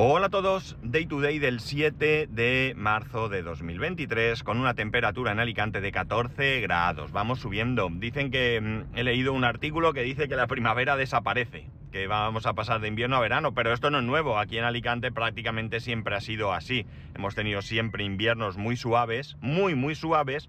[0.00, 5.32] Hola a todos, Day to Day del 7 de marzo de 2023 con una temperatura
[5.32, 7.10] en Alicante de 14 grados.
[7.10, 7.88] Vamos subiendo.
[7.90, 12.46] Dicen que mm, he leído un artículo que dice que la primavera desaparece, que vamos
[12.46, 14.38] a pasar de invierno a verano, pero esto no es nuevo.
[14.38, 16.86] Aquí en Alicante prácticamente siempre ha sido así.
[17.16, 20.48] Hemos tenido siempre inviernos muy suaves, muy muy suaves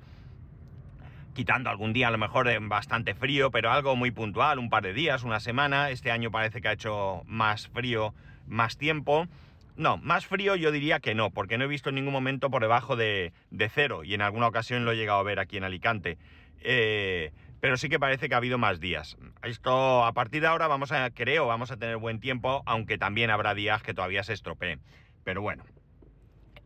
[1.34, 4.84] quitando algún día a lo mejor de bastante frío, pero algo muy puntual, un par
[4.84, 5.90] de días, una semana.
[5.90, 8.14] Este año parece que ha hecho más frío,
[8.48, 9.28] más tiempo.
[9.76, 12.62] No, más frío yo diría que no, porque no he visto en ningún momento por
[12.62, 13.32] debajo de,
[13.74, 16.18] cero y en alguna ocasión lo he llegado a ver aquí en Alicante.
[16.62, 19.18] Eh, pero sí que parece que ha habido más días.
[19.44, 23.30] Esto, a partir de ahora vamos a, creo, vamos a tener buen tiempo, aunque también
[23.30, 24.82] habrá días que todavía se estropeen.
[25.24, 25.64] Pero bueno,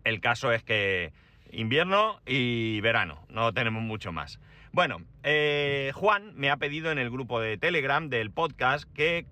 [0.03, 1.13] el caso es que
[1.51, 4.39] invierno y verano, no tenemos mucho más.
[4.75, 9.27] Bueno, eh, Juan me ha pedido en el grupo de Telegram del podcast que,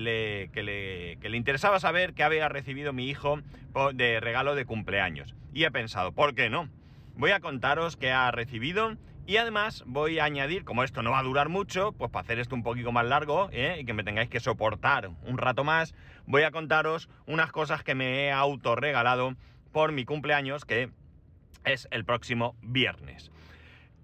[0.00, 3.40] le, interesaba saber qué había recibido mi hijo
[3.94, 5.34] de regalo de cumpleaños.
[5.52, 6.68] Y he pensado, ¿por qué no?
[7.16, 11.18] Voy a contaros qué ha recibido y además voy a añadir, como esto no va
[11.18, 13.78] a durar mucho, pues para hacer esto un poquito más largo ¿eh?
[13.80, 17.96] y que me tengáis que soportar un rato más, voy a contaros unas cosas que
[17.96, 19.34] me he autorregalado
[19.72, 20.90] por mi cumpleaños, que
[21.64, 23.32] es el próximo viernes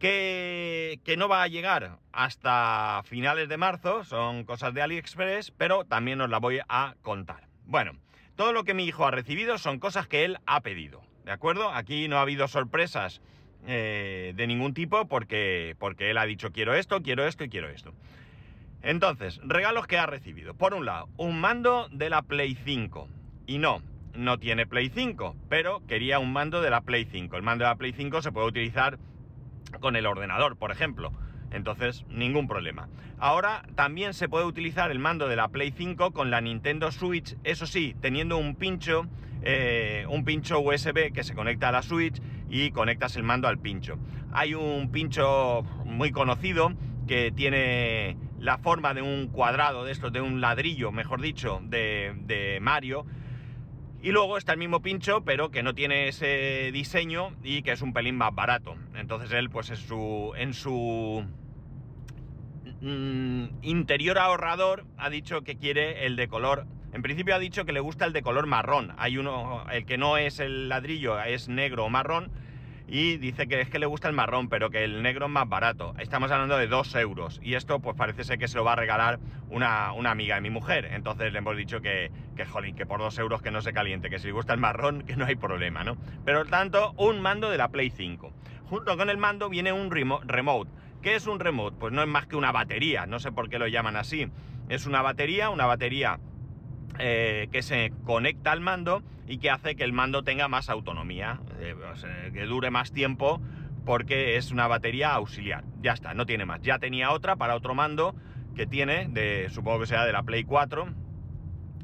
[0.03, 6.21] que, no va a llegar hasta finales de marzo, son cosas de AliExpress, pero también
[6.21, 7.47] os la voy a contar.
[7.65, 7.93] Bueno,
[8.35, 11.71] todo lo que mi hijo ha recibido son cosas que él ha pedido, ¿de acuerdo?
[11.73, 13.23] Aquí no ha habido sorpresas
[13.67, 17.69] eh, de ningún tipo porque, porque él ha dicho quiero esto, quiero esto y quiero
[17.69, 17.95] esto.
[18.83, 20.55] Entonces, regalos que ha recibido.
[20.55, 23.09] Por un lado, un mando de la Play 5.
[23.47, 23.81] Y no,
[24.15, 27.37] no tiene Play 5, pero quería un mando de la Play 5.
[27.37, 28.99] El mando de la Play 5 se puede utilizar
[29.81, 31.13] con el ordenador, por ejemplo.
[31.51, 32.89] Entonces, ningún problema.
[33.19, 37.37] Ahora también se puede utilizar el mando de la Play 5 con la Nintendo Switch,
[37.45, 39.07] eso sí, teniendo un pincho,
[39.43, 43.59] eh, un pincho USB que se conecta a la Switch y conectas el mando al
[43.59, 43.99] pincho.
[44.33, 46.73] Hay un pincho muy conocido
[47.07, 52.15] que tiene la forma de un cuadrado de estos, de un ladrillo, mejor dicho, de,
[52.25, 53.05] de Mario,
[54.03, 57.83] y luego está el mismo pincho, pero que no tiene ese diseño y que es
[57.83, 58.77] un pelín más barato.
[58.97, 61.25] Entonces él, pues en su, en su
[62.81, 66.67] mm, interior ahorrador, ha dicho que quiere el de color.
[66.93, 68.93] En principio ha dicho que le gusta el de color marrón.
[68.99, 72.33] Hay uno, el que no es el ladrillo, es negro o marrón
[72.87, 75.49] y dice que es que le gusta el marrón, pero que el negro es más
[75.49, 75.95] barato.
[75.99, 78.77] Estamos hablando de 2 euros y esto pues parece ser que se lo va a
[78.77, 79.19] regalar
[79.51, 80.91] una, amiga de mi mujer.
[80.93, 84.11] Entonces le hemos dicho que, que, jolín, que por 2 euros que no se caliente,
[84.11, 85.97] que si le gusta el marrón, que no hay problema, ¿no?
[86.25, 88.33] Pero tanto, un mando de la Play 5.
[88.67, 90.71] Junto con el mando viene un remote.
[91.03, 91.77] ¿Qué es un remote?
[91.79, 94.29] Pues no es más que una batería, no sé por qué lo llaman así.
[94.69, 96.21] Es una batería, una batería
[96.99, 101.41] eh, que se conecta al mando y que hace que el mando tenga más autonomía,
[101.61, 101.75] eh,
[102.33, 103.41] que dure más tiempo
[103.85, 105.65] porque es una batería auxiliar.
[105.81, 106.61] Ya está, no tiene más.
[106.63, 108.15] Ya tenía otra para otro mando
[108.55, 110.87] que tiene, de, supongo que sea de la Play 4,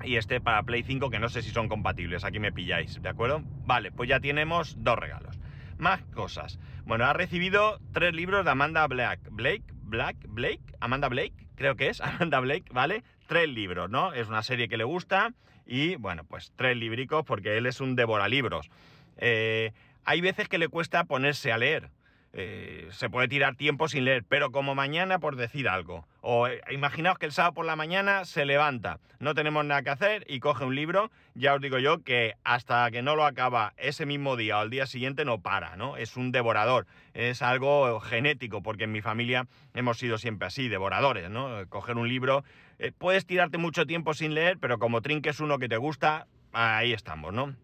[0.04, 3.08] y este para Play 5 que no sé si son compatibles, aquí me pilláis, ¿de
[3.08, 3.42] acuerdo?
[3.66, 5.38] Vale, pues ya tenemos dos regalos.
[5.78, 6.58] Más cosas.
[6.84, 9.20] Bueno, ha recibido tres libros de Amanda Black.
[9.30, 13.04] Blake, Black, Blake, Amanda Blake, creo que es, Amanda Blake, ¿vale?
[13.28, 14.15] Tres libros, ¿no?
[14.15, 15.34] Es una serie que le gusta
[15.66, 18.71] y, bueno, pues tres libricos porque él es un devoralibros.
[19.19, 19.72] Eh,
[20.06, 21.91] hay veces que le cuesta ponerse a leer.
[22.33, 26.06] Eh, se puede tirar tiempo sin leer, pero como mañana por decir algo.
[26.21, 29.91] O eh, imaginaos que el sábado por la mañana se levanta, no tenemos nada que
[29.91, 33.72] hacer y coge un libro, ya os digo yo que hasta que no lo acaba
[33.77, 35.97] ese mismo día o al día siguiente no para, ¿no?
[35.97, 41.31] Es un devorador, es algo genético, porque en mi familia hemos sido siempre así, devoradores,
[41.31, 41.67] ¿no?
[41.71, 42.44] Coger un libro,
[42.78, 46.93] eh, puedes tirarte mucho tiempo sin leer, pero como trinques uno que te gusta, ahí
[46.93, 47.56] estamos, ¿no?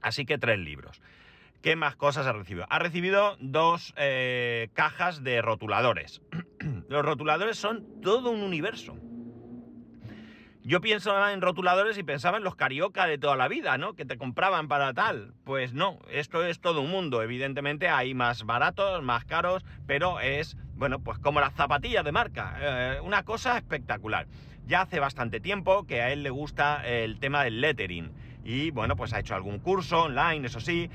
[0.00, 1.00] Así que tres libros.
[1.62, 2.66] ¿Qué más cosas ha recibido?
[2.70, 6.22] Ha recibido dos eh, cajas de rotuladores.
[6.88, 8.96] Los rotuladores son todo un universo.
[10.62, 13.94] Yo pienso en rotuladores y pensaba en los carioca de toda la vida, ¿no?
[13.94, 15.32] Que te compraban para tal.
[15.44, 17.22] Pues no, esto es todo un mundo.
[17.22, 22.58] Evidentemente hay más baratos, más caros, pero es, bueno, pues como las zapatillas de marca.
[22.60, 24.26] Eh, una cosa espectacular.
[24.68, 28.12] Ya hace bastante tiempo que a él le gusta el tema del lettering.
[28.44, 30.90] Y bueno, pues ha hecho algún curso online, eso sí.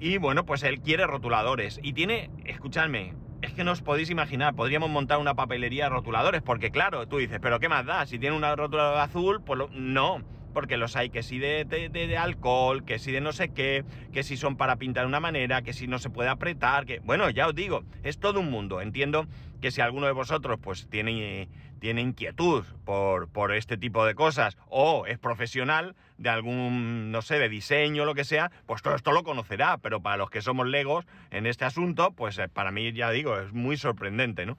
[0.00, 1.80] Y bueno, pues él quiere rotuladores.
[1.82, 6.42] Y tiene, escuchadme, es que no os podéis imaginar, podríamos montar una papelería de rotuladores,
[6.42, 8.04] porque claro, tú dices, pero ¿qué más da?
[8.04, 10.22] Si tiene una rotuladora azul, pues no.
[10.54, 13.84] porque los hay que si de, de, de, alcohol, que si de no sé qué,
[14.12, 17.00] que si son para pintar de una manera, que si no se puede apretar, que
[17.00, 18.80] bueno, ya os digo, es todo un mundo.
[18.80, 19.26] Entiendo
[19.60, 21.48] que si alguno de vosotros pues tiene,
[21.84, 27.38] tiene inquietud por, por este tipo de cosas o es profesional de algún, no sé,
[27.38, 30.66] de diseño, lo que sea, pues todo esto lo conocerá, pero para los que somos
[30.66, 34.56] legos en este asunto, pues eh, para mí, ya digo, es muy sorprendente, ¿no?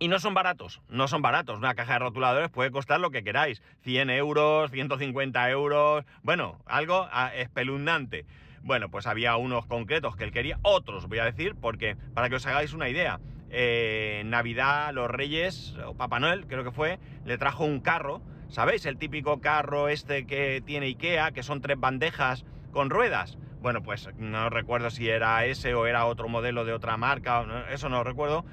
[0.00, 1.58] Y no son baratos, no son baratos.
[1.58, 3.62] Una caja de rotuladores puede costar lo que queráis.
[3.82, 8.26] 100 euros, 150 euros, bueno, algo ah, espeluznante.
[8.62, 12.34] Bueno, pues había unos concretos que él quería, otros voy a decir, porque para que
[12.34, 13.20] os hagáis una idea,
[13.50, 18.86] eh, Navidad, los Reyes, o Papá Noel, creo que fue, le trajo un carro, ¿sabéis?
[18.86, 23.38] El típico carro este que tiene Ikea, que son tres bandejas con ruedas.
[23.60, 27.88] Bueno, pues no recuerdo si era ese o era otro modelo de otra marca, eso
[27.88, 28.44] no recuerdo.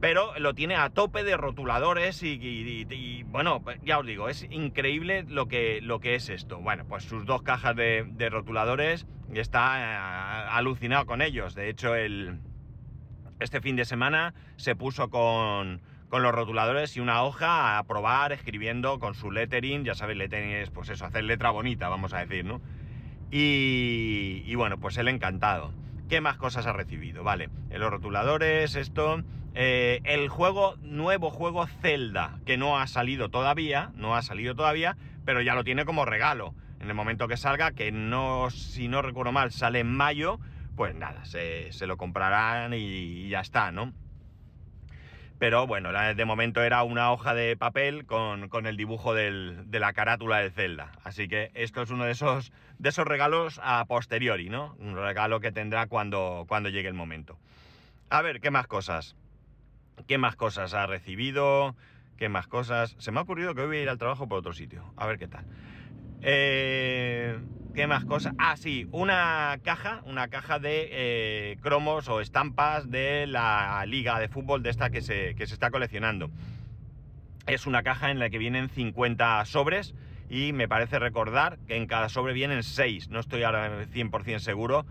[0.00, 5.46] Pero lo tiene a tope de rotuladores y, bueno, ya os digo, es increíble lo
[5.46, 6.58] que, lo que es esto.
[6.58, 11.54] Bueno, pues sus dos cajas de, de rotuladores, está eh, alucinado con ellos.
[11.54, 12.40] De hecho, el,
[13.40, 18.98] este fin de semana se puso con, los rotuladores y una hoja a probar escribiendo
[18.98, 19.84] con su lettering.
[19.84, 22.60] Ya sabéis, lettering es pues eso, hacer letra bonita, vamos a decir, ¿no?
[23.32, 25.72] Y, bueno, pues él encantado.
[26.08, 27.22] ¿Qué más cosas ha recibido?
[27.22, 29.22] Vale, los rotuladores, esto.
[29.54, 34.96] Eh, el juego, nuevo juego Zelda, que no ha salido todavía, no ha salido todavía,
[35.24, 36.54] pero ya lo tiene como regalo.
[36.80, 40.40] En el momento que salga, que no, si no recuerdo mal, sale en mayo,
[40.80, 43.92] pues nada, se, lo comprarán y, ya está, ¿no?
[45.38, 50.38] Pero bueno, de momento era una hoja de papel con, el dibujo de la carátula
[50.38, 50.92] de Zelda.
[51.04, 54.74] Así que esto es uno de esos, de esos regalos a posteriori, ¿no?
[54.78, 57.36] Un regalo que tendrá cuando, cuando llegue el momento.
[58.08, 59.16] A ver, ¿qué más cosas?
[60.06, 61.76] ¿Qué más cosas ha recibido?
[62.16, 62.96] ¿Qué más cosas?
[62.98, 64.94] Se me ha ocurrido que hoy voy a ir al trabajo por otro sitio.
[64.96, 65.44] A ver qué tal.
[66.22, 67.38] Eh,
[67.74, 68.34] ¿Qué más cosas?
[68.36, 74.28] Ah, sí, una caja, una caja de eh, cromos o estampas de la liga de
[74.28, 76.30] fútbol de esta que se, que se está coleccionando.
[77.46, 79.94] Es una caja en la que vienen 50 sobres
[80.28, 84.84] y me parece recordar que en cada sobre vienen 6, no estoy ahora 100% seguro,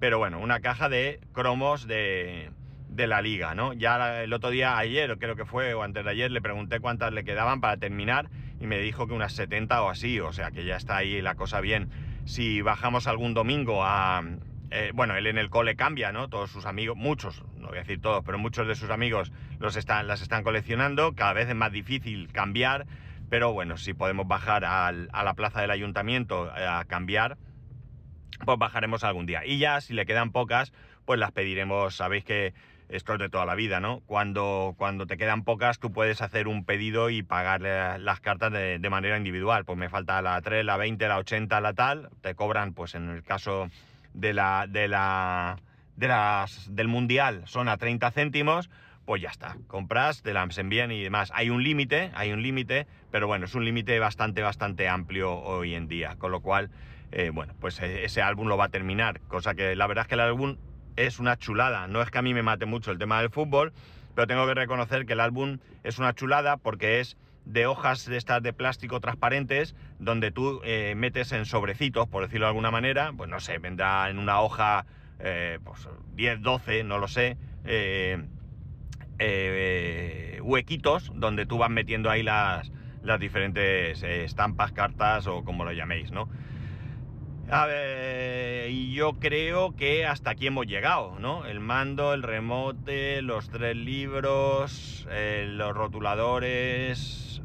[0.00, 2.50] pero bueno, una caja de cromos de,
[2.94, 3.72] de la liga, ¿no?
[3.72, 7.12] Ya el otro día, ayer, creo que fue, o antes de ayer, le pregunté cuántas
[7.12, 8.28] le quedaban para terminar
[8.60, 11.34] y me dijo que unas 70 o así, o sea que ya está ahí la
[11.34, 11.90] cosa bien.
[12.24, 14.22] Si bajamos algún domingo a...
[14.70, 16.28] Eh, bueno, él en el cole cambia, ¿no?
[16.28, 19.76] Todos sus amigos, muchos, no voy a decir todos, pero muchos de sus amigos los
[19.76, 22.86] están, las están coleccionando, cada vez es más difícil cambiar,
[23.28, 27.36] pero bueno, si podemos bajar a la plaza del ayuntamiento eh, a cambiar,
[28.44, 29.44] pues bajaremos algún día.
[29.44, 30.72] Y ya, si le quedan pocas,
[31.04, 32.54] pues las pediremos, sabéis que
[32.88, 34.00] esto es de toda la vida, ¿no?
[34.06, 37.62] Cuando, cuando te quedan pocas, tú puedes hacer un pedido y pagar
[38.00, 39.64] las cartas de, manera individual.
[39.64, 42.10] Pues me falta la 3, la 20, la 80, la tal.
[42.20, 43.68] Te cobran, pues en el caso
[44.12, 45.58] de la, de la,
[45.96, 48.70] de las, del mundial, son a 30 céntimos.
[49.04, 51.30] Pues ya está, compras, te las envían y demás.
[51.34, 55.74] Hay un límite, hay un límite, pero bueno, es un límite bastante, bastante amplio hoy
[55.74, 56.16] en día.
[56.16, 56.70] Con lo cual,
[57.12, 59.20] eh, bueno, pues e, ese álbum lo va a terminar.
[59.28, 60.56] Cosa que la verdad es que el álbum
[60.96, 61.86] es una chulada.
[61.88, 63.72] No es que a mí me mate mucho el tema del fútbol,
[64.14, 68.16] pero tengo que reconocer que el álbum es una chulada porque es de hojas de
[68.16, 73.12] estas de plástico transparentes donde tú eh, metes en sobrecitos, por decirlo de alguna manera,
[73.14, 74.86] pues no sé, vendrá en una hoja
[75.18, 78.18] eh, pues 10, 12, no lo sé, eh,
[80.42, 82.72] huequitos donde tú vas metiendo ahí las,
[83.02, 86.28] las diferentes estampas, cartas o como lo llaméis, ¿no?
[87.50, 91.44] A ver, y yo creo que hasta aquí hemos llegado, ¿no?
[91.44, 97.42] El mando, el remote, los tres libros, eh, los rotuladores...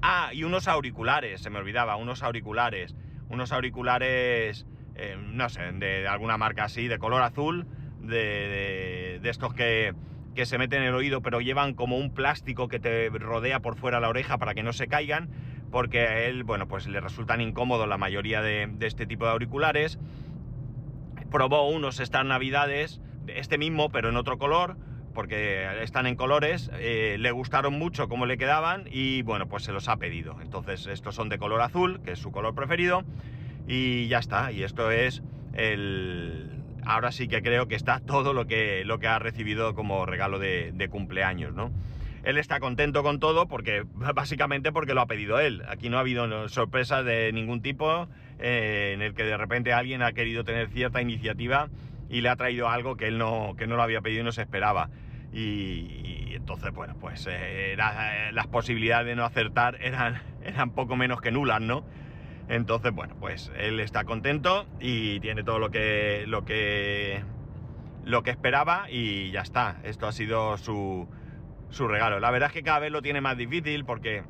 [0.00, 2.94] Ah, y unos auriculares, se me olvidaba, unos auriculares.
[3.28, 4.64] Unos auriculares,
[4.94, 7.66] eh, no sé, de, alguna marca así, de color azul,
[8.02, 9.94] de, de estos que,
[10.36, 13.74] que se meten en el oído, pero llevan como un plástico que te rodea por
[13.74, 15.30] fuera la oreja para que no se caigan
[15.70, 19.98] porque a él, bueno, pues le resultan incómodos la mayoría de, este tipo de auriculares.
[21.30, 24.76] Probó unos estas navidades, este mismo, pero en otro color,
[25.12, 29.72] porque están en colores, eh, le gustaron mucho cómo le quedaban y bueno, pues se
[29.72, 30.36] los ha pedido.
[30.40, 33.02] Entonces estos son de color azul, que es su color preferido,
[33.66, 34.52] y ya está.
[34.52, 35.22] Y esto es
[35.54, 36.52] el...
[36.84, 40.38] Ahora sí que creo que está todo lo que, lo que ha recibido como regalo
[40.38, 41.72] de, de cumpleaños, ¿no?
[42.26, 45.62] Él está contento con todo porque básicamente porque lo ha pedido él.
[45.68, 48.08] Aquí no ha habido sorpresas de ningún tipo
[48.40, 51.70] eh, en el que de repente alguien ha querido tener cierta iniciativa
[52.10, 54.32] y le ha traído algo que él no, que no lo había pedido y no
[54.32, 54.90] se esperaba.
[55.32, 61.20] Y, entonces, bueno, pues eh, eh, las posibilidades de no acertar eran, eran poco menos
[61.20, 61.84] que nulas, ¿no?
[62.48, 67.22] Entonces, bueno, pues él está contento y tiene todo lo que, lo que,
[68.04, 69.80] lo que esperaba y ya está.
[69.84, 71.08] Esto ha sido su,
[71.70, 72.20] su regalo.
[72.20, 74.24] La verdad es que cada vez lo tiene más difícil porque,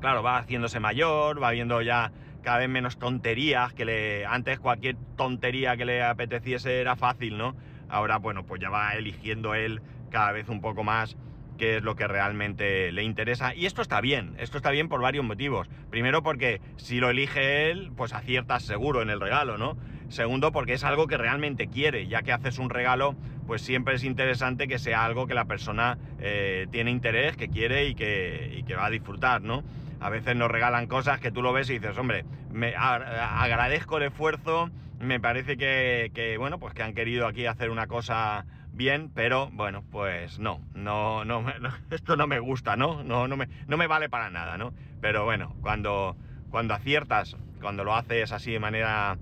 [0.00, 4.96] claro, va haciéndose mayor, va viendo ya cada vez menos tonterías, que le, antes cualquier
[5.16, 7.56] tontería que le apeteciese era fácil, ¿no?
[7.88, 9.80] Ahora, bueno, pues ya va eligiendo él
[10.10, 11.16] cada vez un poco más
[11.56, 13.54] qué es lo que realmente le interesa.
[13.54, 15.68] Y esto está bien, esto está bien por varios motivos.
[15.90, 19.76] Primero porque si lo elige él, pues aciertas seguro en el regalo, ¿no?
[20.08, 24.04] Segundo porque es algo que realmente quiere, ya que haces un regalo, pues siempre es
[24.04, 28.86] interesante que sea algo que la persona eh, tiene interés, que quiere y que, va
[28.86, 29.62] a disfrutar, ¿no?
[30.00, 34.04] A veces nos regalan cosas que tú lo ves y dices, hombre, me agradezco el
[34.04, 34.70] esfuerzo,
[35.00, 39.84] me parece que, bueno, pues que han querido aquí hacer una cosa bien, pero bueno,
[39.90, 41.44] pues no, no, no,
[41.90, 43.02] esto no me gusta, ¿no?
[43.02, 44.72] No, no me, vale para nada, ¿no?
[45.00, 46.16] Pero bueno, cuando,
[46.50, 49.16] cuando aciertas, cuando lo haces así de manera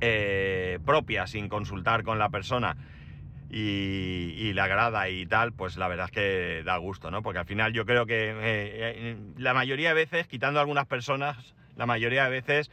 [0.00, 2.76] eh, propia, sin consultar con la persona
[3.50, 7.22] y, le agrada y tal, pues la verdad es que da gusto, ¿no?
[7.22, 11.54] Porque al final yo creo que eh, eh, la mayoría de veces, quitando algunas personas,
[11.76, 12.70] la mayoría de veces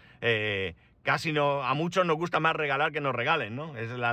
[1.07, 3.77] casi no, a muchos nos gusta más regalar que nos regalen, ¿no?
[3.77, 4.11] Es la,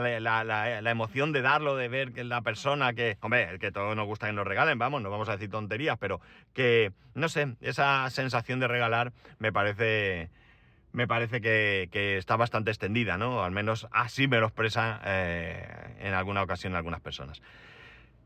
[0.89, 4.33] emoción de darlo, de ver que la persona que, hombre, que todos nos gusta que
[4.33, 6.21] nos regalen, vamos, no vamos a decir tonterías, pero
[6.53, 10.31] que, no sé, esa sensación de regalar me parece,
[10.95, 13.43] me parece que, está bastante extendida, ¿no?
[13.43, 15.67] Al menos así me lo expresa eh,
[15.99, 17.43] en alguna ocasión algunas personas.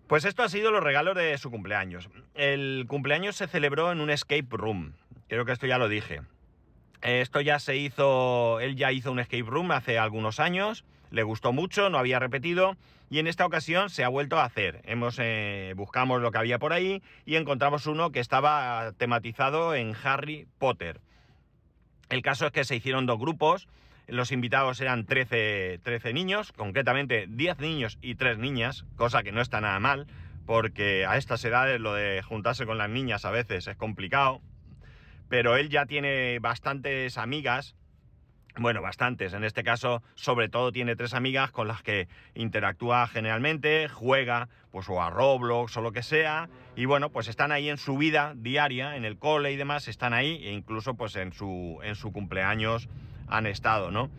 [0.06, 2.10] Pues esto ha sido los regalos de su cumpleaños.
[2.34, 4.92] El cumpleaños se celebró en un escape room.
[5.28, 6.20] Creo que esto ya lo dije.
[7.00, 11.54] Esto ya se hizo, él ya hizo un escape room hace algunos años, le gustó
[11.54, 12.76] mucho, no había repetido
[13.08, 14.82] y en esta ocasión se ha vuelto a hacer.
[14.84, 19.94] Hemos, eh, buscamos lo que había por ahí y encontramos uno que estaba tematizado en
[20.04, 21.00] Harry Potter.
[22.08, 23.68] El caso es que se hicieron dos grupos,
[24.06, 29.42] los invitados eran 13, 13 niños, concretamente 10 niños y 3 niñas, cosa que no
[29.42, 30.06] está nada mal,
[30.46, 34.40] porque a estas edades lo de juntarse con las niñas a veces es complicado,
[35.28, 37.76] pero él ya tiene bastantes amigas,
[38.58, 43.88] bueno, bastantes, en este caso sobre todo tiene tres amigas con las que interactúa generalmente,
[43.88, 47.78] juega pues o a Roblox o lo que sea, y bueno, pues están ahí en
[47.78, 51.78] su vida diaria, en el cole y demás, están ahí e incluso pues en su,
[51.82, 52.88] en su cumpleaños
[53.28, 54.10] han estado, ¿no?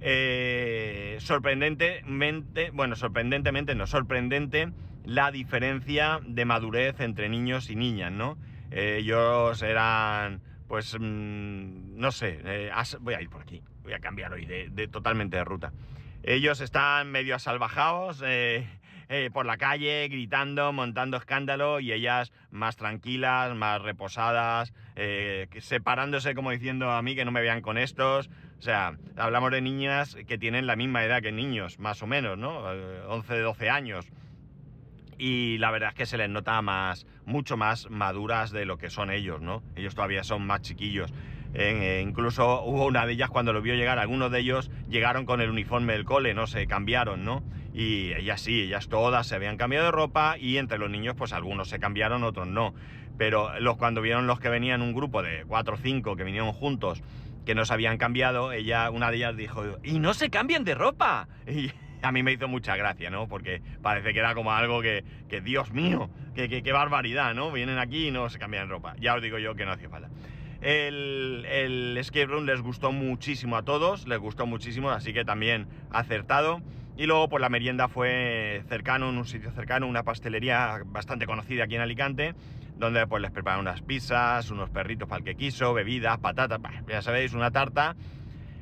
[0.00, 4.68] Eh, sorprendentemente, bueno, sorprendentemente no, sorprendente
[5.04, 8.36] la diferencia de madurez entre niños y niñas, ¿no?
[8.70, 14.32] ellos eran, pues, mm, no sé, eh, voy a ir por aquí, voy a cambiar
[14.32, 15.72] hoy de, totalmente de ruta.
[16.22, 18.68] Ellos están medio asalvajados eh,
[19.08, 24.74] eh, por la calle, gritando, montando escándalo, y ellas más tranquilas, más reposadas,
[25.60, 28.28] separándose como diciendo a mí que no me vean con estos.
[28.58, 32.36] O sea, hablamos de niñas que tienen la misma edad que niños, más o menos,
[32.36, 32.58] ¿no?
[33.08, 34.10] 11, 12 años
[35.18, 38.90] y la verdad es que se les nota más, mucho más maduras de lo que
[38.90, 39.62] son ellos, ¿no?
[39.74, 41.12] Ellos todavía son más chiquillos.
[41.58, 45.40] Eh, incluso hubo una de ellas cuando lo vio llegar, algunos de ellos llegaron con
[45.40, 47.42] el uniforme del cole, no se cambiaron, ¿no?
[47.72, 51.32] Y ellas sí, ellas todas se habían cambiado de ropa y entre los niños pues
[51.32, 52.74] algunos se cambiaron, otros no.
[53.16, 56.52] Pero los, cuando vieron los que venían un grupo de cuatro o cinco que vinieron
[56.52, 57.02] juntos,
[57.46, 60.74] que no se habían cambiado, ella, una de ellas dijo, ¡y no se cambian de
[60.74, 61.26] ropa!
[61.48, 61.70] Y,
[62.02, 63.26] a mí me hizo mucha gracia, ¿no?
[63.26, 67.50] Porque parece que era como algo que, que Dios mío, que, qué barbaridad, ¿no?
[67.50, 68.94] Vienen aquí y no se cambian ropa.
[69.00, 70.10] Ya os digo yo que no hacía falta.
[70.60, 75.66] El, el, escape room les gustó muchísimo a todos, les gustó muchísimo, así que también
[75.90, 76.62] acertado.
[76.96, 81.64] Y luego, pues la merienda fue cercano, en un sitio cercano, una pastelería bastante conocida
[81.64, 82.34] aquí en Alicante,
[82.76, 86.58] donde pues les prepararon unas pizzas, unos perritos para el que quiso, bebidas, patatas,
[86.88, 87.96] ya sabéis, una tarta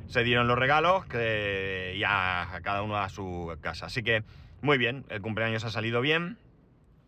[0.07, 3.87] se dieron los regalos que ya a cada uno a su casa.
[3.87, 4.23] Así que
[4.61, 6.37] muy bien, el cumpleaños ha salido bien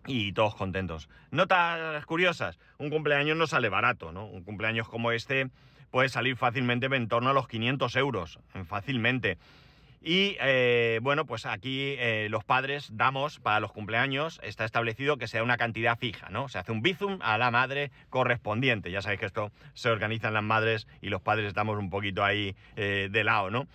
[0.08, 1.10] y todos contentos.
[1.32, 4.26] Notas curiosas, un cumpleaños no sale barato, ¿no?
[4.26, 5.50] Un cumpleaños como este
[5.92, 9.38] puede salir fácilmente en torno a los 500 euros, fácilmente.
[10.02, 15.28] Y eh, bueno, pues aquí eh, los padres damos para los cumpleaños, está establecido que
[15.28, 16.50] sea una cantidad fija, ¿no?
[16.50, 18.92] Se hace un bizum a la madre correspondiente.
[18.92, 22.56] Ya sabéis que esto se organizan las madres y los padres estamos un poquito ahí
[22.76, 23.68] eh, de lado, ¿no?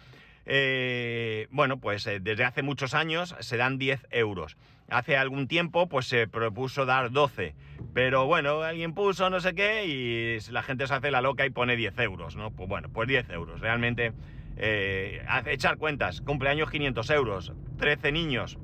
[1.50, 4.56] Bueno, pues desde hace muchos años se dan 10 euros.
[4.88, 7.54] Hace algún tiempo pues se propuso dar 12,
[7.94, 11.50] pero bueno, alguien puso no sé qué y la gente se hace la loca y
[11.50, 12.50] pone 10 euros, ¿no?
[12.50, 13.60] Pues bueno, pues 10 euros.
[13.60, 14.12] Realmente
[14.56, 18.58] eh, echar cuentas, cumpleaños 500 euros, 13 niños,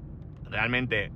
[0.51, 1.11] realmente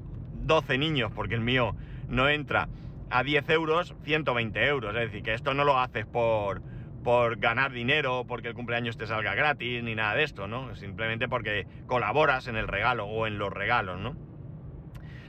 [0.44, 1.76] 12 niños, porque el mío
[2.08, 2.68] no entra,
[3.10, 4.94] a 10 euros 120 euros.
[4.94, 6.62] Es decir, que esto no lo haces por,
[7.02, 10.74] por ganar dinero, porque el cumpleaños te salga gratis, ni nada de esto, ¿no?
[10.76, 14.16] Simplemente porque colaboras en el regalo o en los regalos, ¿no?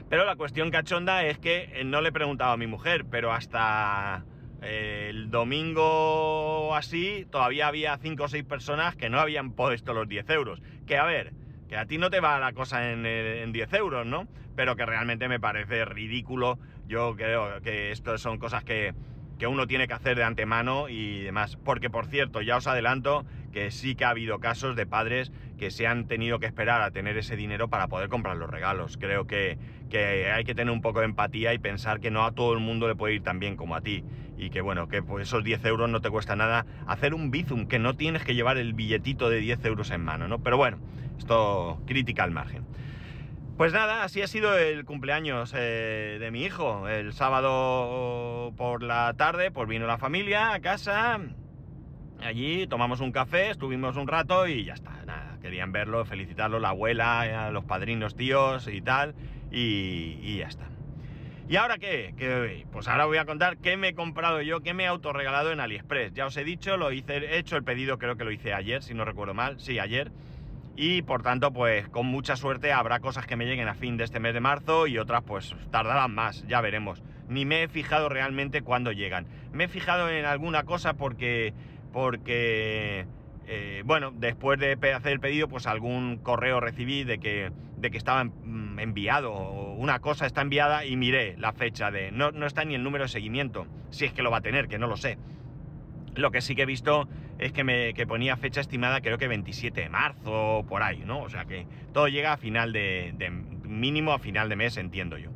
[0.08, 3.32] Pero la cuestión cachonda es que eh, no le he preguntado a mi mujer, pero
[3.32, 4.24] hasta
[4.62, 10.08] eh, el domingo así todavía había 5 o 6 personas que no habían puesto los
[10.08, 10.62] 10 euros.
[10.86, 11.32] Que a ver,
[11.68, 14.28] que a ti no te va la cosa en, en 10 euros, ¿no?
[14.54, 16.58] Pero que realmente me parece ridículo.
[16.86, 18.94] Yo creo que esto son cosas que,
[19.38, 21.56] que uno tiene que hacer de antemano y demás.
[21.56, 25.70] Porque, por cierto, ya os adelanto que sí que ha habido casos de padres que
[25.70, 28.96] se han tenido que esperar a tener ese dinero para poder comprar los regalos.
[28.96, 29.58] Creo que,
[29.90, 32.60] que hay que tener un poco de empatía y pensar que no a todo el
[32.60, 34.04] mundo le puede ir tan bien como a ti.
[34.36, 37.66] Y que bueno, que pues esos 10 euros no te cuesta nada hacer un bizum,
[37.66, 40.40] que no tienes que llevar el billetito de 10 euros en mano, ¿no?
[40.40, 40.78] Pero bueno,
[41.18, 42.64] esto crítica al margen.
[43.56, 46.88] Pues nada, así ha sido el cumpleaños eh, de mi hijo.
[46.88, 51.20] El sábado por la tarde, pues vino la familia a casa.
[52.20, 54.90] Allí tomamos un café, estuvimos un rato y ya está.
[55.06, 59.14] Nada, querían verlo, felicitarlo, la abuela, los padrinos, tíos y tal.
[59.52, 60.66] Y, ya está.
[61.48, 62.64] ¿Y ahora qué?
[62.72, 65.60] Pues ahora voy a contar qué me he comprado yo, qué me he autorregalado en
[65.60, 66.12] AliExpress.
[66.12, 68.82] Ya os he dicho, lo hice, he hecho el pedido, creo que lo hice ayer,
[68.82, 69.60] si no recuerdo mal.
[69.60, 70.10] Sí, ayer
[70.76, 74.04] y por tanto pues con mucha suerte habrá cosas que me lleguen a fin de
[74.04, 77.02] este mes de marzo y otras pues tardarán más, ya veremos.
[77.28, 79.26] Ni me he fijado realmente cuándo llegan.
[79.52, 81.54] Me he fijado en alguna cosa porque,
[81.92, 83.06] porque
[83.46, 87.98] eh, bueno, después de hacer el pedido pues algún correo recibí de que, de que
[87.98, 92.10] estaba mm, enviado, una cosa está enviada y miré la fecha de...
[92.10, 94.68] No, no está ni el número de seguimiento, si es que lo va a tener,
[94.68, 95.18] que no lo sé.
[96.14, 99.80] Lo que sí que he visto es que me ponía fecha estimada, creo que 27
[99.80, 101.22] de marzo, por ahí, ¿no?
[101.22, 103.14] O sea que todo llega a final de,
[103.64, 105.30] mínimo a final de mes, entiendo yo.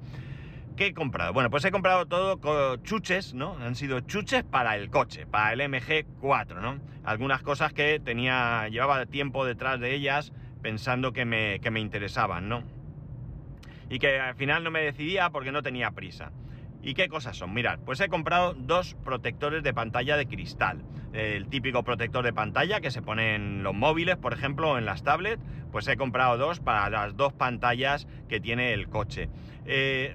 [0.77, 1.33] ¿Qué he comprado?
[1.33, 3.57] Bueno, pues he comprado todo chuches, ¿no?
[3.59, 6.79] Han sido chuches para el coche, para el MG4, ¿no?
[7.03, 10.33] Algunas cosas que tenía, llevaba tiempo detrás de ellas
[10.63, 12.63] pensando que me, que me interesaban, ¿no?
[13.91, 16.31] Y que al final no me decidía porque no tenía prisa.
[16.83, 17.53] ¿Y qué cosas son?
[17.53, 20.85] Mirad, pues he comprado dos protectores de pantalla de cristal.
[21.13, 24.85] El típico protector de pantalla que se pone en los móviles, por ejemplo, o en
[24.85, 25.43] las tablets.
[25.73, 29.29] Pues he comprado dos para las dos pantallas que tiene el coche.
[29.67, 30.15] Eh,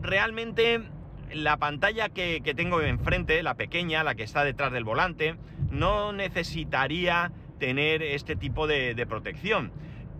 [0.00, 0.80] realmente
[1.32, 5.36] la pantalla que, tengo enfrente, la pequeña, la que está detrás del volante,
[5.70, 9.72] no necesitaría tener este tipo de protección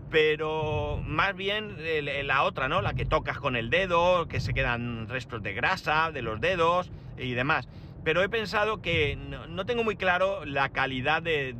[0.09, 1.77] pero más bien
[2.23, 2.81] la otra, ¿no?
[2.81, 6.91] La que tocas con el dedo, que se quedan restos de grasa de los dedos
[7.17, 7.67] y demás.
[8.03, 11.53] Pero he pensado que no, tengo muy claro la calidad de,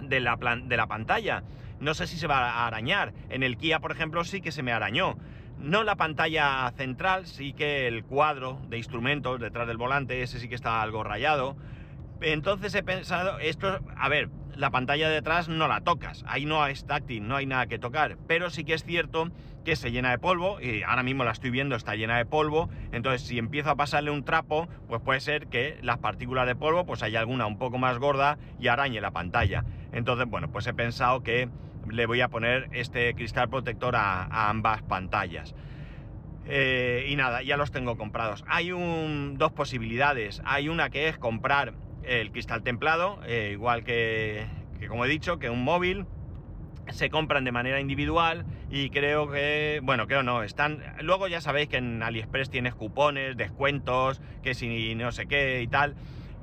[0.00, 1.44] la de la pantalla.
[1.78, 3.12] No sé si se va a arañar.
[3.28, 5.16] En el Kia, por ejemplo, sí que se me arañó.
[5.58, 10.48] No la pantalla central, sí que el cuadro de instrumentos detrás del volante, ese sí
[10.48, 11.56] que está algo rayado.
[12.20, 16.66] Entonces he pensado, esto, a ver, la pantalla de atrás no la tocas, ahí no
[16.66, 19.30] es táctil, no hay nada que tocar, pero sí que es cierto
[19.64, 22.70] que se llena de polvo y ahora mismo la estoy viendo, está llena de polvo,
[22.92, 26.86] entonces si empiezo a pasarle un trapo, pues puede ser que las partículas de polvo,
[26.86, 29.64] pues haya alguna un poco más gorda y arañe la pantalla.
[29.92, 31.48] Entonces, bueno, pues he pensado que
[31.90, 35.54] le voy a poner este cristal protector a, ambas pantallas.
[36.46, 38.44] Eh, y nada, ya los tengo comprados.
[38.46, 40.40] Hay dos posibilidades.
[40.44, 41.74] Hay una que es comprar
[42.06, 44.46] el cristal templado, eh, igual que,
[44.88, 46.06] como he dicho, que un móvil.
[46.90, 50.84] Se compran de manera individual y creo que, bueno, creo no, están...
[51.00, 55.66] Luego ya sabéis que en AliExpress tienes cupones, descuentos, que si no sé qué y
[55.66, 55.96] tal.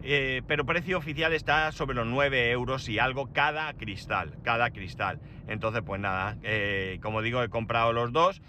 [0.04, 5.21] Eh, pero precio oficial está sobre los 9 euros y algo cada cristal, cada cristal.
[5.47, 8.41] Entonces, pues nada, eh, como digo, he comprado los dos.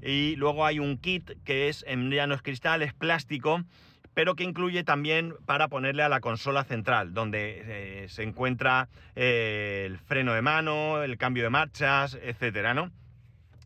[0.00, 3.64] Y luego hay un kit que es, ya no es cristal, es plástico
[4.14, 9.84] pero que incluye también para ponerle a la consola central, donde eh, se encuentra eh,
[9.86, 12.90] el freno de mano, el cambio de marchas, etcétera, ¿no?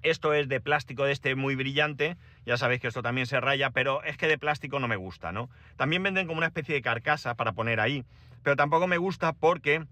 [0.02, 3.70] Esto es de plástico de este muy brillante, ya sabéis que esto también se raya,
[3.70, 5.48] pero es que de plástico no me gusta, ¿no?
[5.76, 8.04] También venden como una especie de carcasa para poner ahí,
[8.42, 9.86] pero tampoco me gusta porque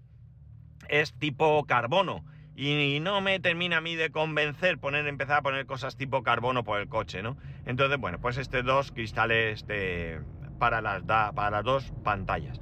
[0.87, 2.23] es tipo carbono
[2.55, 6.63] y no me termina a mí de convencer poner, empezar a poner cosas tipo carbono
[6.63, 7.35] por el coche, ¿no?
[7.65, 10.21] Entonces, bueno, pues estos dos cristales de,
[10.63, 12.61] para las, para las dos pantallas.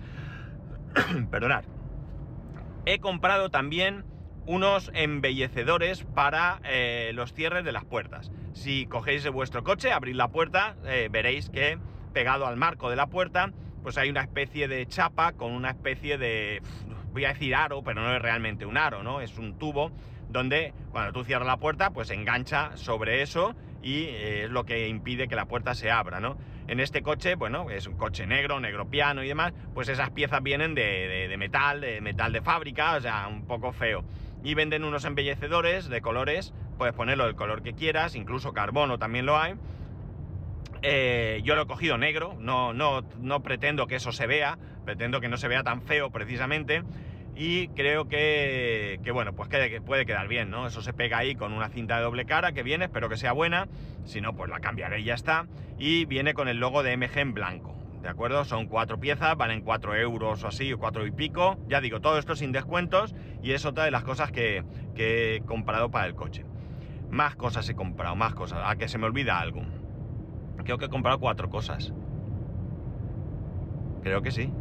[1.29, 1.65] Perdonad.
[2.87, 4.05] He comprado también
[4.47, 8.31] unos embellecedores para eh, los cierres de las puertas.
[8.53, 11.77] Si cogéis vuestro coche, abrís la puerta, eh, veréis que
[12.11, 13.51] pegado al marco de la puerta,
[13.83, 16.63] pues hay una especie de chapa con una especie de,
[17.13, 19.21] voy a decir aro, pero no es realmente un aro, ¿no?
[19.21, 19.91] Es un tubo
[20.27, 24.88] donde cuando tú cierras la puerta, pues engancha sobre eso y eh, es lo que
[24.88, 26.38] impide que la puerta se abra, ¿no?
[26.67, 30.41] En este coche, bueno, es un coche negro, negro piano y demás, pues esas piezas
[30.44, 34.04] vienen de, metal, de metal de fábrica, o sea, un poco feo.
[34.44, 39.26] Y venden unos embellecedores de colores, puedes ponerlo del color que quieras, incluso carbono también
[39.26, 39.56] lo hay.
[40.84, 45.20] Eh, yo lo he cogido negro, no, no, no pretendo que eso se vea, pretendo
[45.20, 46.84] que no se vea tan feo precisamente
[47.43, 50.67] y creo que, bueno, pues que, puede quedar bien, ¿no?
[50.67, 53.32] Eso se pega ahí con una cinta de doble cara que viene, espero que sea
[53.32, 53.67] buena,
[54.04, 55.47] si no, pues la cambiaré y ya está,
[55.80, 58.45] y viene con el logo de MG en blanco, ¿de acuerdo?
[58.45, 62.19] Son cuatro piezas, valen cuatro euros o así, o cuatro y pico, ya digo, todo
[62.19, 66.13] esto sin descuentos, y es otra de las cosas que, que he comprado para el
[66.13, 66.45] coche.
[67.10, 69.63] Más cosas he comprado, más cosas, a que se me olvida algo.
[70.63, 71.91] Creo que he comprado cuatro cosas.
[74.04, 74.54] Creo que sí.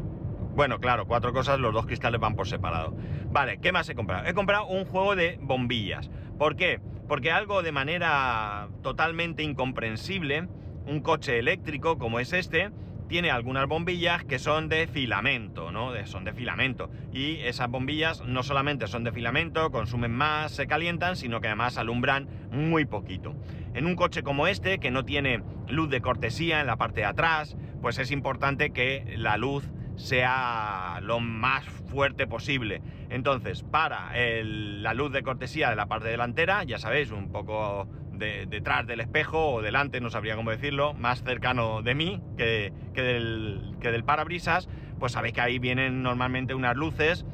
[0.54, 2.94] Bueno, claro, cuatro cosas, los dos cristales van por separado.
[3.30, 4.26] Vale, ¿qué más he comprado?
[4.26, 6.10] He comprado un juego de bombillas.
[6.38, 6.80] ¿Por qué?
[7.08, 10.48] Porque algo de manera totalmente incomprensible,
[10.86, 12.70] un coche eléctrico como es este,
[13.08, 15.92] tiene algunas bombillas que son de filamento, ¿no?
[16.06, 16.90] son de filamento.
[17.12, 21.76] Y esas bombillas no solamente son de filamento, consumen más, se calientan, sino que además
[21.76, 23.34] alumbran muy poquito.
[23.74, 27.06] En un coche como este, que no tiene luz de cortesía en la parte de
[27.06, 29.68] atrás, pues es importante que la luz
[30.00, 32.82] sea lo más fuerte posible.
[33.10, 37.88] Entonces, para la luz de cortesía de la parte delantera, ya sabéis, un poco
[38.20, 43.76] detrás del espejo o delante, no sabría cómo decirlo, más cercano de mí que, del,
[43.80, 47.24] que del parabrisas, pues sabéis que ahí vienen normalmente unas luces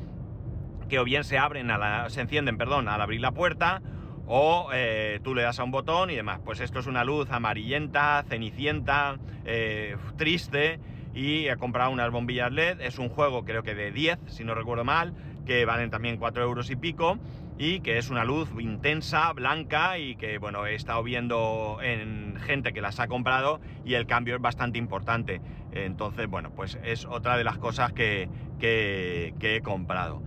[0.88, 3.82] que o bien se abren, a la, se encienden, perdón, al abrir la puerta,
[4.26, 6.40] o eh, tú le das a un botón y demás.
[6.44, 10.80] Pues esto es una luz amarillenta, cenicienta, eh, triste,
[11.16, 12.80] y he comprado unas bombillas LED.
[12.82, 15.14] Es un juego creo que de 10, si no recuerdo mal,
[15.46, 17.18] que valen también 4 euros y pico
[17.58, 22.74] y que es una luz intensa, blanca y que bueno, he estado viendo en gente
[22.74, 25.40] que las ha comprado y el cambio es bastante importante.
[25.72, 30.22] Entonces, bueno, pues es otra de las cosas que, que, he comprado.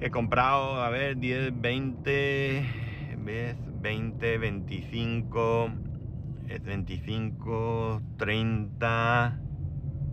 [0.00, 2.64] He comprado, a ver, 10, 20,
[3.80, 5.70] 20, 25,
[6.64, 9.45] 25, 30...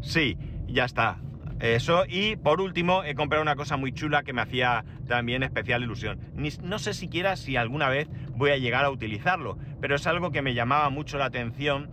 [0.04, 0.38] Sí,
[0.68, 1.18] ya está.
[1.60, 5.82] Eso, y por último he comprado una cosa muy chula que me hacía también especial
[5.82, 6.20] ilusión.
[6.62, 10.42] no sé siquiera si alguna vez voy a llegar a utilizarlo, pero es algo que
[10.42, 11.90] me llamaba mucho la atención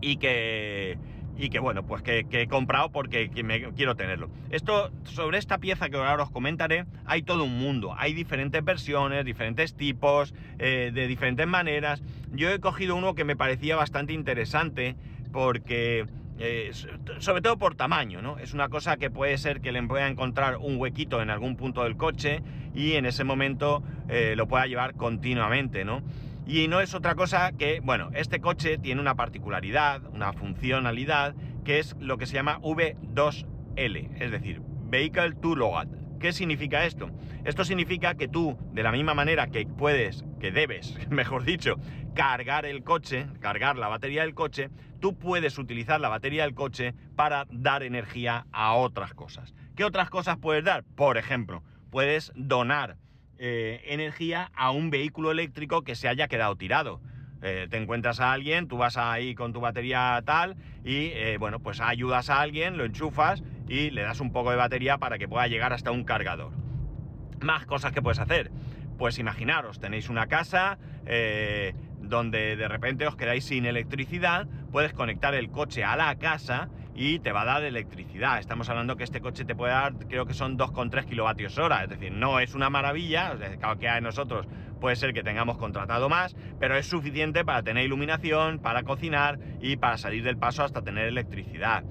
[0.00, 0.98] y que,
[1.36, 4.30] y que bueno, pues que, he comprado porque me, quiero tenerlo.
[4.50, 9.24] Esto, sobre esta pieza que ahora os comentaré, hay todo un mundo, hay diferentes versiones,
[9.24, 12.02] diferentes tipos, eh, de diferentes maneras.
[12.32, 14.96] Yo he cogido uno que me parecía bastante interesante
[15.30, 16.06] porque
[16.38, 16.70] eh,
[17.18, 18.38] sobre todo por tamaño, ¿no?
[18.38, 21.84] Es una cosa que puede ser que le pueda encontrar un huequito en algún punto
[21.84, 22.42] del coche
[22.74, 26.02] y en ese momento eh, lo pueda llevar continuamente, ¿no?
[26.46, 31.80] Y no es otra cosa que, bueno, este coche tiene una particularidad, una funcionalidad, que
[31.80, 35.88] es lo que se llama V2L, es decir, Vehicle to Load.
[36.20, 37.10] ¿Qué significa esto?
[37.44, 41.76] Esto significa que tú, de la misma manera que puedes, que debes, mejor dicho,
[42.14, 44.70] cargar el coche, cargar la batería del coche,
[45.06, 49.54] tú puedes utilizar la batería del coche para dar energía a otras cosas.
[49.76, 50.82] ¿Qué otras cosas puedes dar?
[50.82, 52.96] Por ejemplo, puedes donar
[53.38, 57.00] eh, energía a un vehículo eléctrico que se haya quedado tirado.
[57.40, 61.60] Eh, te encuentras a alguien, tú vas ahí con tu batería tal y eh, bueno,
[61.60, 65.28] pues ayudas a alguien, lo enchufas y le das un poco de batería para que
[65.28, 66.50] pueda llegar hasta un cargador.
[67.40, 68.50] Más cosas que puedes hacer.
[68.98, 70.78] Pues imaginaros, tenéis una casa,
[72.08, 77.18] donde de repente os quedáis sin electricidad, puedes conectar el coche a la casa y
[77.18, 78.38] te va a dar electricidad.
[78.38, 81.90] Estamos hablando que este coche te puede dar, creo que son 2,3 kilovatios hora, es
[81.90, 83.36] decir, no es una maravilla,
[83.70, 84.46] o que a nosotros
[84.80, 89.76] puede ser que tengamos contratado más, pero es suficiente para tener iluminación, para cocinar y
[89.76, 91.84] para salir del paso hasta tener electricidad.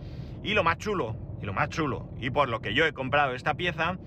[0.44, 3.36] Y lo más chulo, y lo más chulo, y por lo que yo he comprado
[3.36, 3.98] esta pieza,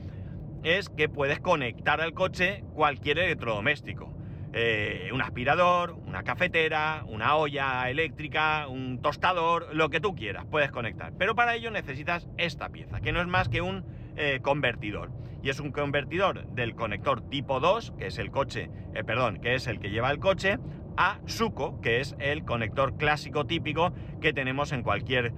[0.65, 4.18] es que puedes conectar al coche cualquier electrodoméstico.
[4.55, 10.71] Eh, un aspirador, una cafetera, una olla eléctrica, un tostador, lo que tú quieras, puedes
[10.71, 11.13] conectar.
[11.19, 13.85] Pero para ello necesitas esta pieza, que no es más que un
[14.17, 15.11] eh, convertidor.
[15.43, 19.55] Y es un convertidor del conector tipo 2, que es el coche, eh, perdón, que
[19.55, 20.59] es el que lleva el coche,
[20.97, 25.33] a Suco, que es el conector clásico típico que tenemos en cualquier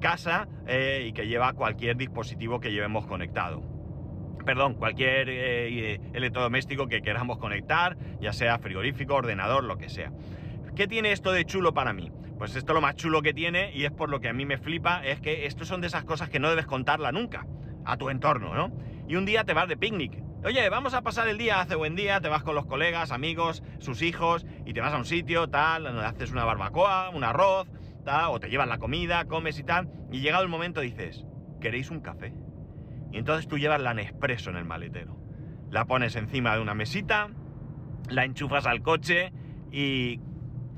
[0.00, 3.71] casa y que lleva cualquier dispositivo que llevemos conectado
[4.44, 10.12] perdón, cualquier eh, electrodoméstico que queramos conectar, ya sea frigorífico, ordenador, lo que sea.
[10.76, 12.10] ¿Qué tiene esto de chulo para mí?
[12.38, 14.58] Pues esto lo más chulo que tiene, y es por lo que a mí me
[14.58, 17.46] flipa, es que estos son de esas cosas que no debes contarla nunca
[17.84, 18.72] a tu entorno, ¿no?
[19.06, 21.94] Y un día te vas de picnic Oye, vamos a pasar el día, hace buen
[21.94, 25.48] día, te vas con los colegas, amigos, sus hijos, y te vas a un sitio,
[25.48, 27.68] tal, haces una barbacoa, un arroz,
[28.04, 31.24] tal, o te llevas la comida, comes y tal, y llegado el momento dices,
[31.60, 32.34] ¿queréis un café?
[33.12, 35.16] Y entonces tú llevas la Nespresso en el maletero.
[35.70, 37.28] La pones encima de una mesita,
[38.08, 39.32] la enchufas al coche
[39.70, 40.20] y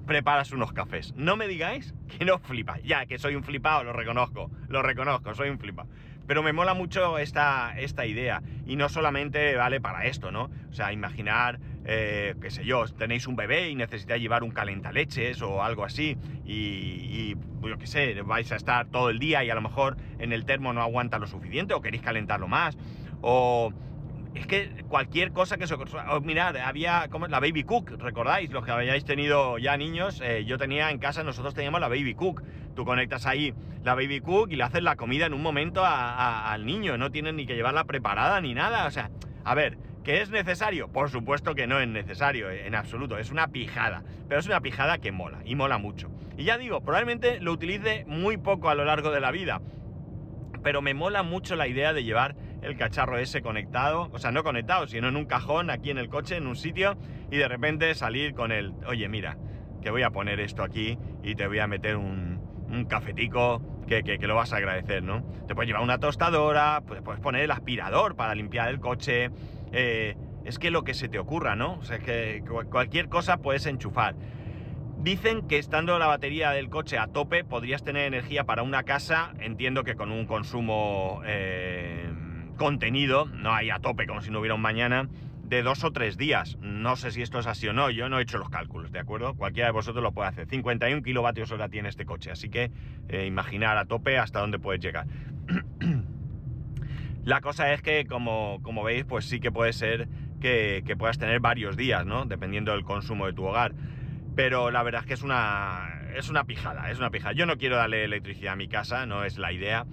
[0.07, 1.15] preparas unos cafés.
[1.17, 2.79] No me digáis que no flipa.
[2.81, 5.89] Ya, que soy un flipado, lo reconozco, lo reconozco, soy un flipado.
[6.27, 8.43] Pero me mola mucho esta, esta idea.
[8.67, 10.51] Y no solamente vale para esto, ¿no?
[10.71, 15.43] O sea, imaginar, eh, qué sé yo, tenéis un bebé y necesitáis llevar un calentaleches
[15.43, 16.17] o algo así.
[16.45, 20.33] Y, yo qué sé, vais a estar todo el día y a lo mejor en
[20.33, 22.77] el termo no aguanta lo suficiente o queréis calentarlo más.
[23.23, 23.73] O
[24.35, 28.51] es que cualquier cosa que se oh, mirad, había como la baby cook, ¿recordáis?
[28.51, 32.15] Los que habíais tenido ya niños, eh, yo tenía en casa, nosotros teníamos la baby
[32.15, 32.43] cook.
[32.75, 36.67] Tú conectas ahí la baby cook y le haces la comida en un momento al
[36.67, 38.87] niño, no tienes ni que llevarla preparada ni nada.
[38.87, 39.11] O sea,
[39.45, 40.89] a ver, ¿que es necesario?
[40.89, 44.61] Por supuesto que no es necesario, eh, en absoluto, es una pijada, pero es una
[44.61, 46.11] pijada que mola, y mola mucho.
[46.37, 49.63] Y ya digo, probablemente lo utilice muy poco a lo largo de la vida,
[50.63, 54.45] pero me mola mucho la idea de llevar el cacharro ese conectado, o sea, no
[54.45, 56.97] conectado, sino en un cajón aquí en el coche, en un sitio,
[57.31, 59.37] y de repente salir con el, oye, mira,
[59.83, 62.43] que voy a poner esto aquí y te voy a meter un,
[62.89, 65.23] cafetico que, lo vas a agradecer, ¿no?
[65.47, 69.31] Te puedes llevar una tostadora, puedes poner el aspirador para limpiar el coche,
[69.75, 71.75] eh, es que lo que se te ocurra, ¿no?
[71.75, 74.15] O sea, que cualquier cosa puedes enchufar.
[74.99, 79.35] Dicen que estando la batería del coche a tope podrías tener energía para una casa,
[79.41, 82.09] entiendo que con un consumo eh,
[82.57, 85.09] contenido, no hay a tope como si no hubiera un mañana,
[85.43, 86.57] de dos o tres días.
[86.61, 89.01] No sé si esto es así o no, yo no he hecho los cálculos, ¿de
[89.01, 89.35] acuerdo?
[89.35, 90.49] Cualquiera de vosotros lo puede hacer.
[90.49, 92.71] 51 kilovatios hora tiene este coche, así que
[93.09, 95.07] eh, imaginar a tope hasta dónde puedes llegar.
[97.25, 100.09] La cosa es que, como, como, veis, pues sí que puede ser
[100.41, 102.27] que, puedas tener varios días, ¿no?
[102.27, 103.73] Dependiendo del consumo de tu hogar.
[104.37, 107.33] Pero la verdad es que es una, es una pijada, es una pijada.
[107.33, 109.87] Yo no quiero darle electricidad a mi casa, no es la idea.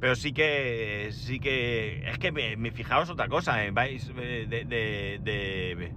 [0.00, 5.90] Pero sí que, sí que, es que me, fijaos otra cosa, eh, vais eh, de,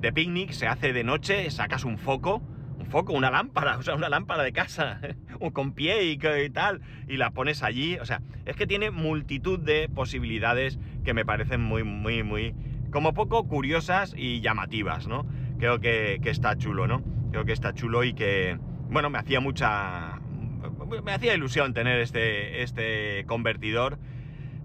[0.00, 2.42] de, picnic, se hace de noche, sacas un foco,
[2.90, 5.00] foco, una lámpara, o sea, una lámpara de casa,
[5.52, 9.58] con pie y, y, tal, y la pones allí, o sea, es que tiene multitud
[9.58, 12.54] de posibilidades que me parecen muy, muy, muy,
[12.90, 15.26] como poco curiosas y llamativas, ¿no?
[15.58, 17.02] Creo que, que está chulo, ¿no?
[17.30, 18.58] Creo que está chulo y que,
[18.90, 20.20] bueno, me hacía mucha,
[21.04, 23.98] me hacía ilusión tener este, este convertidor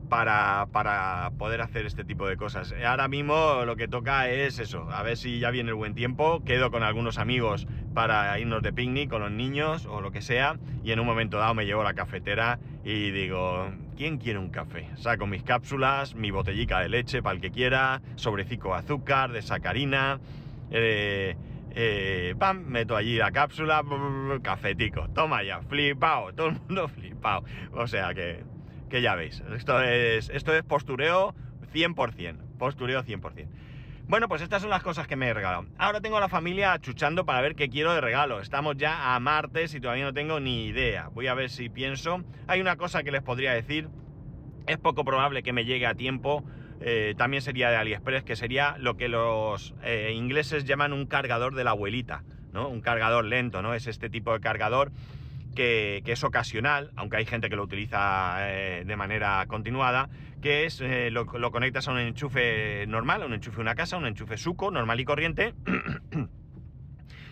[0.10, 2.74] para, para, poder hacer este tipo de cosas.
[2.86, 6.44] Ahora mismo lo que toca es eso, a ver si ya viene el buen tiempo,
[6.44, 10.58] quedo con algunos amigos para irnos de picnic con los niños o lo que sea,
[10.84, 14.90] y en un momento dado me llevo la cafetera y digo, ¿quién quiere un café?
[14.98, 19.42] Saco mis cápsulas, mi botellica de leche para el que quiera, sobrecico de azúcar, de
[19.42, 20.20] sacarina,
[20.72, 21.38] eh,
[21.72, 23.82] eh, pam, meto allí la cápsula,
[24.42, 27.46] cafetico, toma ya, flipado, todo el mundo flipado.
[27.72, 28.44] O sea que,
[28.90, 31.34] que ya veis, esto es, esto es postureo
[31.74, 33.48] 100%, postureo 100%.
[34.08, 35.66] Bueno, pues estas son las cosas que me he regalado.
[35.78, 38.40] Ahora tengo a la familia chuchando para ver qué quiero de regalo.
[38.40, 41.10] Estamos ya a martes y todavía no tengo ni idea.
[41.14, 42.24] Voy a ver si pienso.
[42.48, 43.90] Hay una cosa que les podría decir.
[44.68, 46.44] Es poco probable que me llegue a tiempo
[46.82, 51.56] eh, también sería de AliExpress, que sería lo que los eh, ingleses llaman un cargador
[51.56, 52.68] de la abuelita, ¿no?
[52.68, 53.74] Un cargador lento, ¿no?
[53.74, 54.92] Es este tipo de cargador
[55.56, 60.10] que, es ocasional, aunque hay gente que lo utiliza eh, de manera continuada,
[60.42, 63.98] que es, lo, lo, conectas a un enchufe normal, a un enchufe de una casa,
[63.98, 65.56] un enchufe suco, normal y corriente,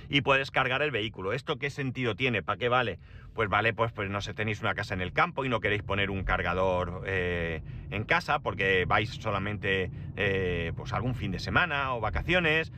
[0.09, 1.33] y puedes cargar el vehículo.
[1.33, 2.43] ¿Esto qué sentido tiene?
[2.43, 2.99] ¿Para qué vale?
[3.33, 5.81] Pues vale, pues, pues no sé, tenéis una casa en el campo y no queréis
[5.81, 11.95] poner un cargador eh, en casa porque vais solamente eh, pues algún fin de semana
[11.95, 12.71] o vacaciones.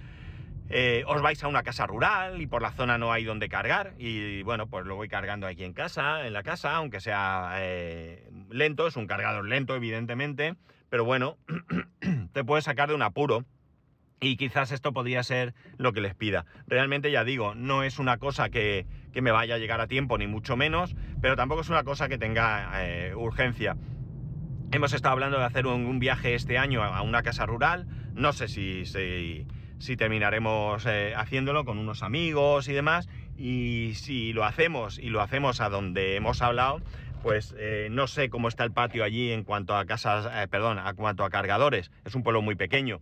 [0.69, 3.93] Eh, os vais a una casa rural y por la zona no hay donde cargar
[3.99, 7.59] y bueno, pues lo voy cargando aquí en casa, en la casa, aunque sea
[8.49, 10.55] lento, es un cargador lento evidentemente,
[10.89, 11.37] pero bueno,
[12.33, 13.45] te puedes sacar de un apuro
[14.19, 16.45] y quizás esto podría ser lo que les pida.
[16.67, 20.27] Realmente ya digo, no es una cosa que, me vaya a llegar a tiempo, ni
[20.27, 23.77] mucho menos, pero tampoco es una cosa que tenga eh, urgencia.
[24.71, 27.87] Hemos estado hablando de hacer un, viaje este año a una casa rural.
[28.13, 29.45] No sé si, si,
[29.97, 33.07] terminaremos eh, haciéndolo con unos amigos y demás.
[33.37, 36.81] Y si lo hacemos y lo hacemos a donde hemos hablado,
[37.23, 40.93] pues eh, no sé cómo está el patio allí en cuanto a casas, perdón, a
[40.93, 41.91] cuanto a cargadores.
[42.05, 42.99] Es un pueblo muy pequeño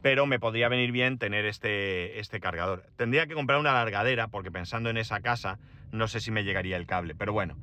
[0.00, 2.84] pero me podría venir bien tener este, este cargador.
[2.96, 5.58] Tendría que comprar una largadera porque pensando en esa casa
[5.92, 7.56] no sé si me llegaría el cable, pero bueno,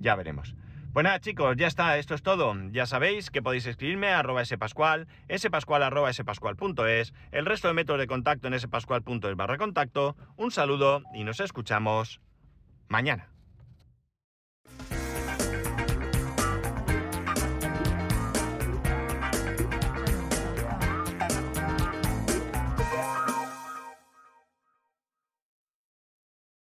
[0.00, 0.54] ya veremos.
[0.98, 2.56] Pues chicos, ya está, esto es todo.
[2.72, 6.56] Ya sabéis que podéis escribirme a arroba spascual, spascual arroba spascual
[6.88, 10.16] .es, el resto de métodos de contacto en spascual.es barra contacto.
[10.36, 12.20] Un saludo y nos escuchamos
[12.88, 13.28] mañana.